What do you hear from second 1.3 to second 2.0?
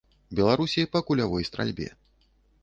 стральбе.